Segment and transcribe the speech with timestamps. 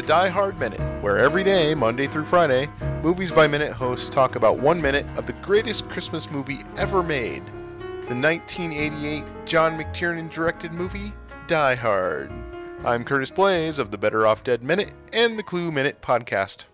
[0.00, 2.68] the Die Hard Minute, where every day, Monday through Friday,
[3.02, 7.44] Movies by Minute hosts talk about one minute of the greatest Christmas movie ever made
[8.08, 11.12] the 1988 John McTiernan directed movie,
[11.48, 12.32] Die Hard.
[12.82, 16.64] I'm Curtis Blaze of the Better Off Dead Minute and the Clue Minute podcast.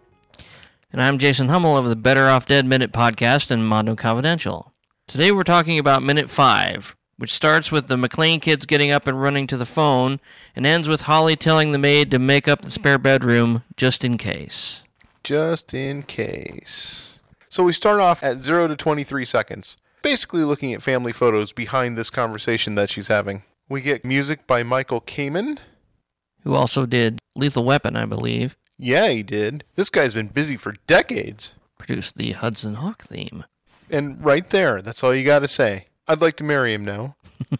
[0.92, 4.72] And I'm Jason Hummel of the Better Off Dead Minute podcast and Mondo Confidential.
[5.08, 9.20] Today we're talking about Minute 5, which starts with the McClane kids getting up and
[9.20, 10.20] running to the phone
[10.54, 14.18] and ends with Holly telling the maid to make up the spare bedroom just in
[14.18, 14.84] case.
[15.24, 17.20] Just in case.
[17.48, 21.96] So we start off at 0 to 23 seconds, basically looking at family photos behind
[21.96, 23.42] this conversation that she's having.
[23.68, 25.58] We get music by Michael Kamen.
[26.44, 28.56] Who also did Lethal Weapon, I believe.
[28.78, 29.64] Yeah, he did.
[29.74, 31.54] This guy's been busy for decades.
[31.78, 33.44] Produced the Hudson Hawk theme.
[33.90, 35.86] And right there, that's all you got to say.
[36.08, 37.16] I'd like to marry him now.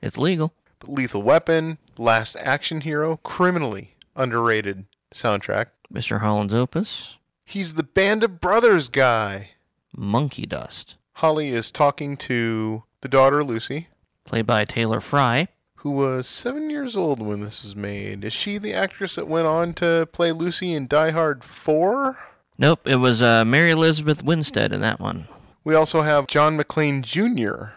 [0.00, 0.54] It's legal.
[0.78, 5.66] But Lethal Weapon, Last Action Hero, criminally underrated soundtrack.
[5.92, 6.20] Mr.
[6.20, 7.16] Holland's Opus.
[7.44, 9.50] He's the Band of Brothers guy.
[9.96, 10.94] Monkey Dust.
[11.14, 13.88] Holly is talking to the daughter, Lucy,
[14.24, 15.48] Played by Taylor Fry.
[15.76, 18.22] who was seven years old when this was made.
[18.24, 22.18] Is she the actress that went on to play Lucy in Die Hard 4?
[22.56, 25.26] Nope, it was uh, Mary Elizabeth Winstead in that one.
[25.64, 27.72] We also have John McClane Jr.,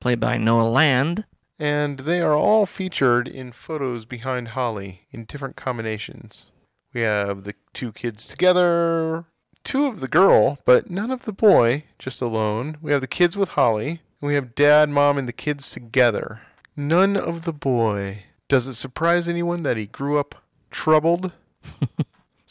[0.00, 1.24] Played by Noah Land.
[1.58, 6.46] and they are all featured in photos behind Holly in different combinations.
[6.92, 9.24] We have the two kids together,
[9.64, 12.76] two of the girl, but none of the boy, just alone.
[12.82, 16.42] We have the kids with Holly, and we have dad, mom, and the kids together.
[16.76, 18.24] None of the boy.
[18.48, 20.34] Does it surprise anyone that he grew up
[20.70, 21.32] troubled?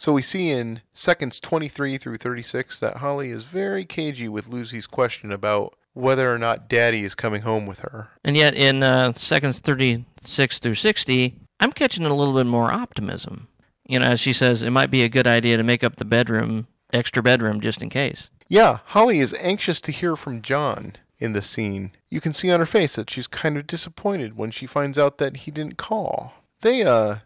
[0.02, 4.88] So we see in seconds 23 through 36 that Holly is very cagey with Lucy's
[4.88, 8.10] question about whether or not daddy is coming home with her.
[8.24, 13.48] And yet, in uh, seconds 36 through 60, I'm catching a little bit more optimism.
[13.86, 16.04] You know, as she says, it might be a good idea to make up the
[16.06, 18.32] bedroom, extra bedroom, just in case.
[18.48, 21.92] Yeah, Holly is anxious to hear from John in this scene.
[22.10, 25.20] You can see on her face that she's kind of disappointed when she finds out
[25.20, 26.34] that he didn't call.
[26.62, 27.18] They, uh,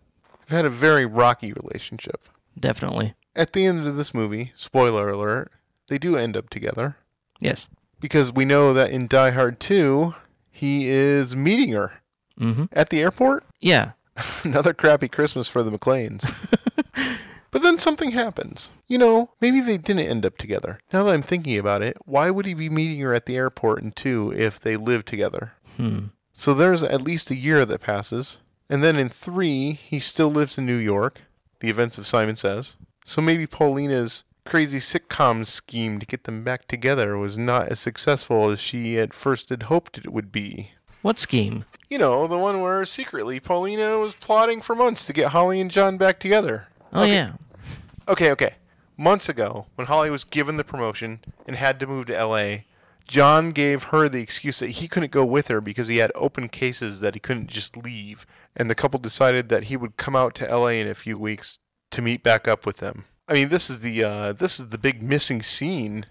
[0.48, 2.28] have had a very rocky relationship.
[2.60, 3.14] Definitely.
[3.36, 5.52] At the end of this movie, spoiler alert,
[5.90, 6.98] they do end up together.
[7.40, 7.68] Yes.
[8.00, 10.16] Because we know that in Die Hard 2,
[10.52, 12.02] he is meeting her
[12.40, 12.66] Mm-hmm.
[12.74, 13.44] at the airport.
[13.62, 13.92] Yeah.
[14.44, 16.24] Another crappy Christmas for the McClanes.
[17.52, 18.72] but then something happens.
[18.88, 20.80] You know, maybe they didn't end up together.
[20.94, 23.82] Now that I'm thinking about it, why would he be meeting her at the airport
[23.82, 25.54] in two if they live together?
[25.78, 26.08] Hmm.
[26.32, 28.38] So there's at least a year that passes.
[28.70, 31.22] And then in three, he still lives in New York,
[31.60, 32.76] the events of Simon Says.
[33.06, 38.50] So maybe Paulina's crazy sitcom scheme to get them back together was not as successful
[38.50, 40.72] as she at first had hoped it would be.
[41.02, 41.66] What scheme?
[41.90, 45.70] You know, the one where secretly Paulina was plotting for months to get Holly and
[45.70, 46.68] John back together.
[46.94, 47.34] Oh, yeah.
[48.08, 48.56] Okay, okay.
[48.98, 52.58] Months ago, when Holly was given the promotion and had to move to LA,
[53.08, 56.50] John gave her the excuse that he couldn't go with her because he had open
[56.50, 58.26] cases that he couldn't just leave.
[58.56, 61.60] And the couple decided that he would come out to LA in a few weeks
[61.92, 63.06] to meet back up with them.
[63.28, 66.06] I mean, this is the uh, this is the big missing scene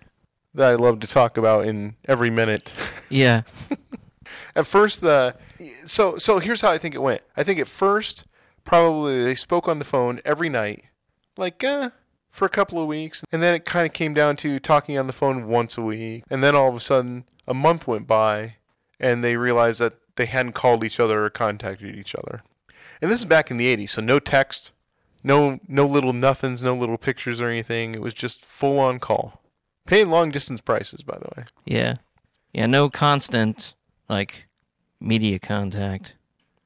[0.53, 2.73] that I love to talk about in every minute.
[3.11, 3.43] Yeah.
[4.57, 5.37] At first, the
[5.85, 7.21] so so here's how I think it went.
[7.37, 8.25] I think at first,
[8.65, 10.85] probably they spoke on the phone every night,
[11.37, 11.91] like uh,
[12.31, 15.07] for a couple of weeks, and then it kind of came down to talking on
[15.07, 18.57] the phone once a week, and then all of a sudden, a month went by,
[18.99, 22.43] and they realized that they hadn't called each other or contacted each other.
[23.03, 24.73] And this is back in the '80s, so no text,
[25.23, 27.95] no no little nothings, no little pictures or anything.
[27.95, 29.43] It was just full on call,
[29.87, 31.45] paying long distance prices, by the way.
[31.65, 31.97] Yeah.
[32.53, 33.75] Yeah, no constant,
[34.09, 34.47] like,
[35.01, 36.15] media contact.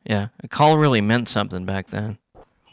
[0.04, 0.28] Yeah.
[0.42, 2.18] A call really meant something back then.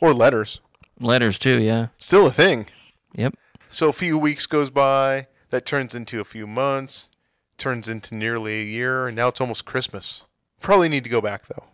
[0.02, 0.60] Or letters,
[1.00, 1.88] Letters, too, yeah.
[1.98, 2.68] still a thing.
[3.14, 3.36] Yep.
[3.70, 7.10] So a few weeks goes by, that turns into a few months,
[7.58, 10.24] turns into nearly a year, and now it's almost Christmas.
[10.66, 11.66] Probably need to go back though.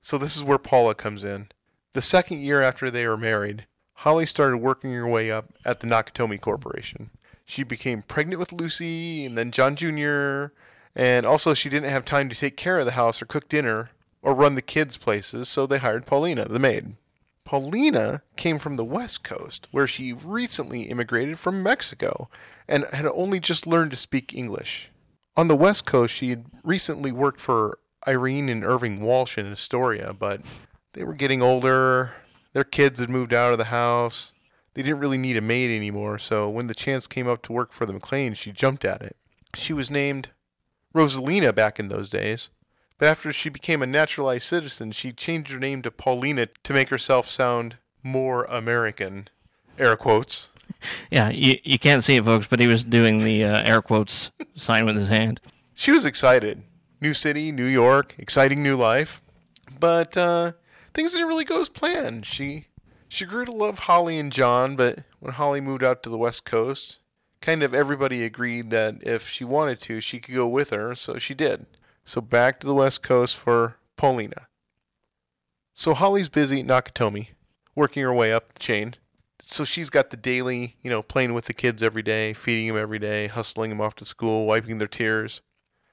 [0.00, 1.48] So this is where Paula comes in.
[1.92, 5.88] The second year after they were married, Holly started working her way up at the
[5.88, 7.10] Nakatomi Corporation.
[7.44, 10.54] She became pregnant with Lucy and then John Jr.,
[10.94, 13.90] and also she didn't have time to take care of the house or cook dinner
[14.22, 16.94] or run the kids' places, so they hired Paulina, the maid.
[17.44, 22.30] Paulina came from the West Coast, where she recently immigrated from Mexico
[22.68, 24.92] and had only just learned to speak English.
[25.36, 30.12] On the West Coast, she had recently worked for Irene and Irving Walsh in Astoria,
[30.12, 30.40] but
[30.92, 32.12] they were getting older.
[32.52, 34.32] Their kids had moved out of the house.
[34.74, 37.72] They didn't really need a maid anymore, so when the chance came up to work
[37.72, 39.16] for the McClanes, she jumped at it.
[39.54, 40.30] She was named
[40.94, 42.50] Rosalina back in those days,
[42.98, 46.88] But after she became a naturalized citizen, she changed her name to Paulina to make
[46.88, 49.28] herself sound more American.
[49.78, 50.50] Air quotes.
[51.10, 54.30] Yeah, you, you can't see it, folks, but he was doing the uh, air quotes
[54.54, 55.40] sign with his hand.
[55.74, 56.62] She was excited.
[57.02, 59.20] New city, New York, exciting new life.
[59.80, 60.52] But uh,
[60.94, 62.26] things didn't really go as planned.
[62.26, 62.66] She
[63.08, 66.44] she grew to love Holly and John, but when Holly moved out to the West
[66.44, 66.98] Coast,
[67.40, 71.18] kind of everybody agreed that if she wanted to, she could go with her, so
[71.18, 71.66] she did.
[72.04, 74.46] So back to the West Coast for Paulina.
[75.74, 77.30] So Holly's busy at Nakatomi,
[77.74, 78.94] working her way up the chain.
[79.40, 82.76] So she's got the daily, you know, playing with the kids every day, feeding them
[82.76, 85.40] every day, hustling them off to school, wiping their tears.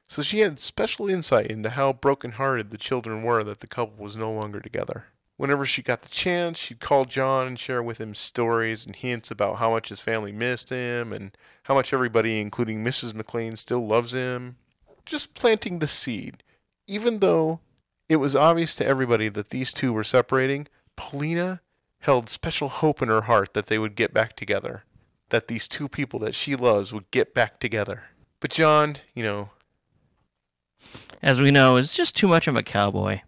[0.10, 4.18] So she had special insight into how broken-hearted the children were that the couple was
[4.18, 5.06] no longer together.
[5.38, 9.30] Whenever she got the chance, she'd call John and share with him stories and hints
[9.30, 13.14] about how much his family missed him and how much everybody, including Mrs.
[13.14, 14.58] McClane, still loves him.
[15.06, 16.44] Just planting the seed.
[16.88, 17.60] Even though
[18.10, 21.62] it was obvious to everybody that these two were separating, Paulina
[22.00, 24.86] held special hope in her heart that they would get back together.
[25.30, 28.06] That these two people that she loves would get back together.
[28.40, 29.52] But John, you know,
[31.22, 33.22] As we know, is just too much of a cowboy.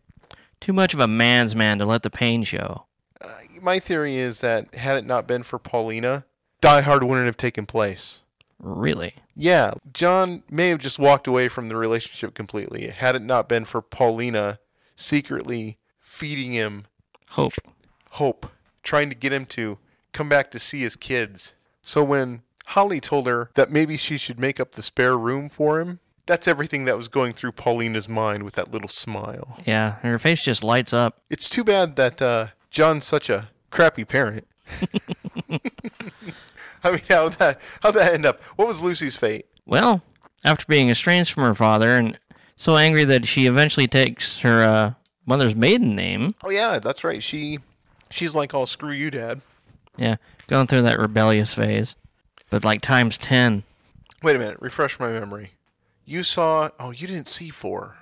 [0.60, 2.86] Too much of a man's man to let the pain show.
[3.20, 3.28] uh,
[3.62, 6.26] my theory is that had it not been for Paulina,
[6.62, 8.22] Die Hard wouldn't have taken place.
[8.60, 9.16] Really?
[9.36, 13.66] Yeah, John may have just walked away from the relationship completely had it not been
[13.66, 14.60] for Paulina
[14.96, 16.86] secretly feeding him
[17.30, 17.54] Hope.
[18.12, 18.52] hope,
[18.84, 19.80] trying to get him to
[20.14, 21.56] come back to see his kids.
[21.82, 25.80] So when Holly told her that maybe she should make up the spare room for
[25.80, 26.00] him,
[26.32, 29.58] that's everything that was going through Paulina's mind with that little smile.
[29.66, 31.20] Yeah, her face just lights up.
[31.30, 34.48] It's too bad that uh, John's such a crappy parent.
[36.86, 38.42] I mean, how that how that end up?
[38.56, 39.46] What was Lucy's fate?
[39.66, 40.04] Well,
[40.46, 42.18] after being estranged from her father and
[42.56, 44.94] so angry that she eventually takes her uh,
[45.26, 47.22] mother's maiden name, Oh yeah, that's right.
[47.22, 47.60] She
[48.10, 49.42] she's like, "I'll screw you, Dad."
[49.98, 50.16] yeah,
[50.48, 51.98] going through that rebellious phase,
[52.50, 53.64] but like times 10.
[54.24, 55.52] Wait a minute, refresh my memory.
[56.06, 56.70] You saw?
[56.80, 57.96] Oh, you didn't see four.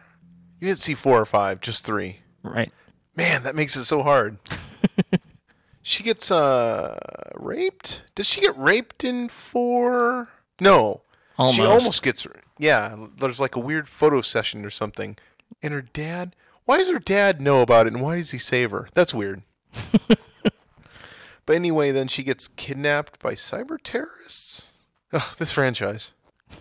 [0.60, 2.20] You didn't see four or five, just three.
[2.44, 2.72] Right.
[3.16, 4.38] Man, that makes it so hard.
[5.82, 6.98] she gets uh
[7.36, 8.04] raped.
[8.16, 10.30] Does she get raped in four?
[10.60, 11.02] No.
[11.38, 11.58] Almost.
[11.58, 12.28] She almost gets.
[12.58, 15.18] Yeah, there's like a weird photo session or something.
[15.62, 16.36] And her dad.
[16.66, 18.90] Why does her dad know about it, and why does he save her?
[18.94, 19.42] That's weird.
[20.08, 24.74] but anyway, then she gets kidnapped by cyber terrorists.
[25.12, 26.12] Oh, this franchise.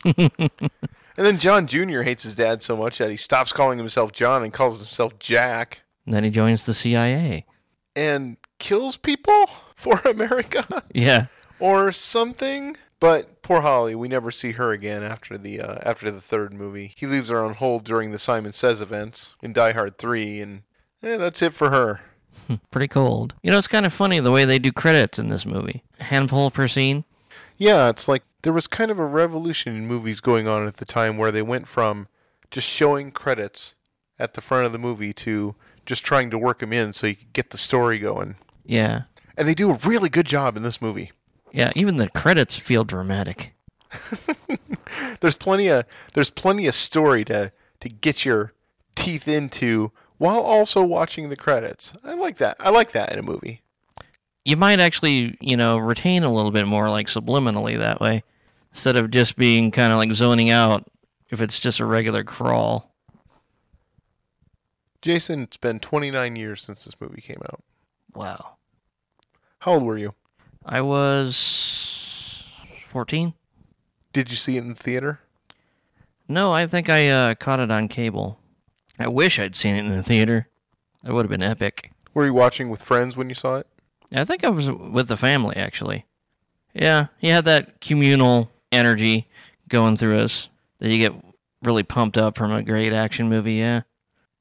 [1.19, 2.01] and then John Jr.
[2.03, 5.83] hates his dad so much that he stops calling himself John and calls himself Jack
[6.07, 7.45] And then he joins the CIA.
[7.95, 9.45] and kills people
[9.77, 11.27] for America Yeah.
[11.61, 12.77] or something.
[13.01, 16.95] But poor Holly, we never see her again after the uh, after the third movie.
[16.97, 20.63] He leaves her on hold during the Simon Says events in Die Hard 3, and
[21.05, 22.01] eh, that's it for her.
[22.73, 23.35] Pretty cold.
[23.43, 25.85] You know, it's kind of funny the way they do credits in this movie.
[26.01, 27.05] A handful per scene.
[27.57, 30.85] Yeah, it's like there was kind of a revolution in movies going on at the
[30.85, 32.09] time where they went from
[32.51, 33.75] just showing credits
[34.19, 35.55] at the front of the movie to
[35.87, 38.37] just trying to work them in so you could get the story going.
[38.65, 39.03] Yeah.
[39.37, 41.13] And they do a really good job in this movie.
[41.53, 43.55] Yeah, even the credits feel dramatic.
[45.21, 48.53] there's plenty of there's plenty of story to to get your
[48.95, 51.95] teeth into while also watching the credits.
[52.05, 52.57] I like that.
[52.61, 53.63] I like that in a movie.
[54.45, 58.25] You might actually, you know, retain a little bit more like subliminally that way
[58.71, 60.89] instead of just being kind of like zoning out
[61.31, 62.95] if it's just a regular crawl.
[65.03, 67.63] Jason, it's been 29 years since this movie came out.
[68.15, 68.57] Wow.
[69.61, 70.15] How old were you?
[70.65, 72.45] I was
[72.87, 73.35] 14?
[74.13, 75.21] Did you see it in the theater?
[76.29, 78.39] No, I think I uh, caught it on cable.
[78.99, 80.49] I wish I'd seen it in the theater.
[81.03, 81.93] That would have been epic.
[82.13, 83.67] Were you watching with friends when you saw it?
[84.13, 86.07] I think I was with the family actually.
[86.75, 89.29] Yeah, he had that communal energy
[89.69, 90.49] going through us
[90.79, 91.13] that you get
[91.63, 93.55] really pumped up from a great action movie.
[93.55, 93.83] Yeah,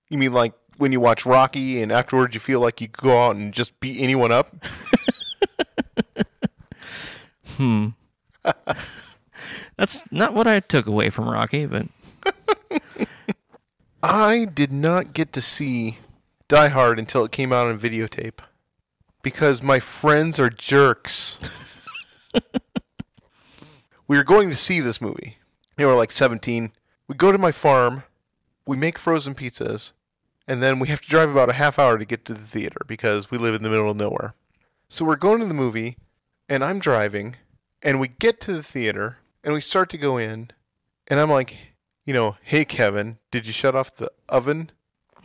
[0.09, 3.25] You mean like when you watch Rocky and afterwards you feel like you could go
[3.25, 4.55] out and just beat anyone up?
[7.55, 7.87] hmm.
[9.77, 11.87] That's not what I took away from Rocky, but
[14.03, 15.97] I did not get to see
[16.47, 18.39] Die Hard until it came out on videotape
[19.27, 21.37] because my friends are jerks.
[24.07, 25.35] we were going to see this movie.
[25.77, 26.71] We were like 17.
[27.09, 28.03] We go to my farm,
[28.65, 29.91] we make frozen pizzas,
[30.47, 32.77] and then we have to drive about a half hour to get to the theater
[32.87, 34.33] because we live in the middle of nowhere.
[34.87, 35.97] So we're going to the movie,
[36.47, 37.35] and I'm driving,
[37.81, 40.51] and we get to the theater, and we start to go in,
[41.09, 41.57] and I'm like,
[42.05, 44.71] you know, hey Kevin, did you shut off the oven?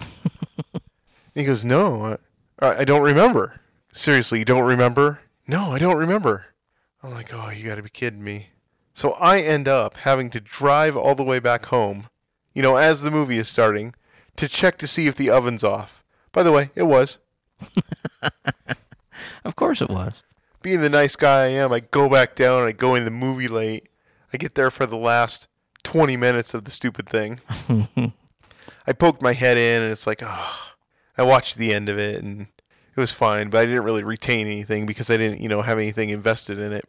[0.01, 0.81] and
[1.37, 2.19] he goes, no,
[2.59, 3.61] I, I don't remember.
[3.93, 5.21] Seriously, you don't remember?
[5.47, 6.47] No, I don't remember.
[7.03, 8.49] I'm like, oh, you got to be kidding me.
[8.95, 12.09] So I end up having to drive all the way back home,
[12.55, 13.95] you know, as the movie is starting,
[14.37, 16.03] to check to see if the oven's off.
[16.33, 17.19] By the way, it was.
[19.45, 20.23] Of course it was.
[20.63, 23.11] Being the nice guy I am, I go back down and I go in the
[23.11, 23.89] movie late.
[24.33, 25.49] I get there for the last
[25.83, 27.41] 20 minutes of the stupid thing.
[28.87, 30.73] I poked my head in and it's like, oh,
[31.19, 32.47] I watched the end of it and
[32.95, 35.79] it was fine, but I didn't really retain anything because I didn't, you know, have
[35.79, 36.85] anything invested in it.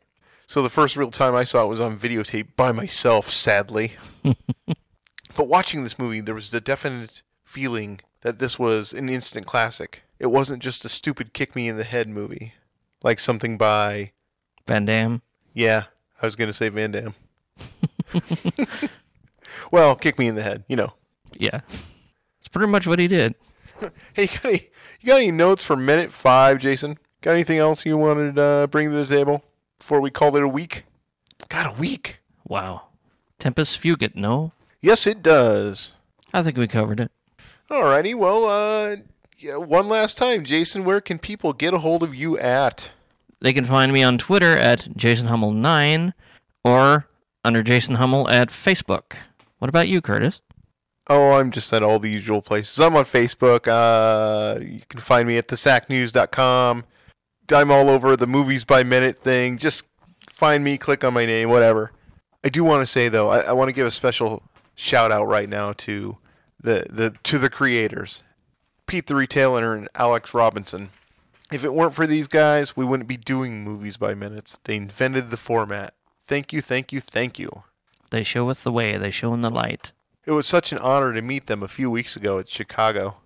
[0.45, 3.93] So the first real time I saw it was on videotape by myself, sadly.
[4.24, 10.03] but watching this movie, there was the definite feeling that this was an instant classic.
[10.19, 12.53] It wasn't just a stupid kick me in the head movie,
[13.01, 14.12] like something by,
[14.67, 15.22] Van Damme.
[15.53, 15.86] yeah,
[16.22, 17.15] I was going to say Van Damme.
[19.72, 20.93] well, kick me in the head, you know.
[21.33, 21.62] Yeah.
[22.39, 23.36] It's pretty much what he did.
[24.13, 24.69] Hey, you got any,
[25.03, 26.98] you got any notes for minute five, Jason?
[27.22, 29.43] Got anything else you wanted to uh, bring to the table
[29.77, 30.86] before we call it a week?
[31.50, 32.19] Got a week.
[32.48, 32.83] Wow.
[33.38, 34.53] Tempest Fugit, no?
[34.81, 35.95] Yes, it does.
[36.33, 37.12] I think we covered it.
[37.69, 38.98] Alrighty, well, uh,
[39.38, 42.91] yeah, one last time, Jason, where can people get a hold of you at?
[43.41, 46.13] They can find me on Twitter at JasonHummel9
[46.63, 47.07] or
[47.43, 49.17] under Jason Hummel at Facebook.
[49.60, 50.41] What about you, Curtis?
[51.07, 52.79] Oh, I'm just at all the usual places.
[52.79, 53.67] I'm on Facebook.
[53.67, 56.86] Uh, you can find me at thesacnews.com.
[57.51, 59.57] I'm all over the movies by minute thing.
[59.57, 59.83] Just
[60.29, 61.91] find me, click on my name, whatever.
[62.43, 64.43] I do want to say though, I, I want to give a special
[64.75, 66.17] shout out right now to
[66.60, 68.24] the, the to the creators,
[68.88, 70.89] Pete the Retailer and Alex Robinson.
[71.51, 74.60] If it weren't for these guys, we wouldn't be doing movies by minutes.
[74.63, 75.93] They invented the format.
[76.24, 77.63] Thank you, thank you, thank you.
[78.12, 79.91] They show us the way, they show in the light.
[80.25, 83.18] It was such an honor to meet them a few weeks ago at Chicago.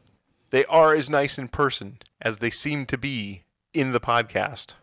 [0.49, 4.73] They are as nice in person as they seem to be in the podcast.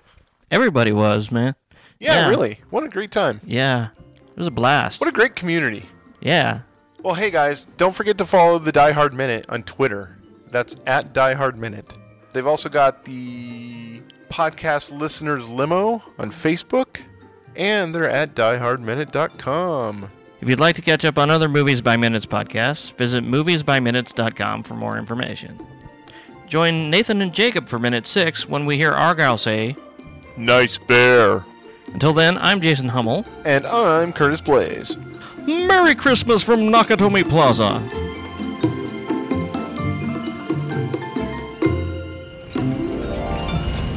[0.50, 1.54] Everybody was, man.
[1.98, 2.28] Yeah, Yeah.
[2.28, 2.60] really.
[2.70, 3.40] What a great time.
[3.44, 3.88] Yeah.
[4.30, 5.00] It was a blast.
[5.00, 5.86] What a great community.
[6.20, 6.60] Yeah.
[7.02, 10.16] Well, hey guys, don't forget to follow the Die Hard Minute on Twitter.
[10.50, 11.92] That's at Die Hard Minute.
[12.32, 16.98] They've also got the podcast listeners limo on Facebook,
[17.56, 20.10] and they're at diehardminute.com.
[20.44, 24.74] If you'd like to catch up on other Movies by Minutes podcasts, visit moviesbyminutes.com for
[24.74, 25.58] more information.
[26.46, 29.74] Join Nathan and Jacob for minute six when we hear Argyle say,
[30.36, 31.46] Nice bear.
[31.94, 33.24] Until then, I'm Jason Hummel.
[33.46, 34.98] And I'm Curtis Blaze.
[35.46, 37.80] Merry Christmas from Nakatomi Plaza.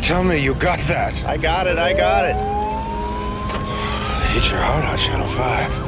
[0.01, 1.13] Tell me you got that.
[1.25, 2.35] I got it, I got it.
[4.31, 5.86] Hit your heart on Channel 5.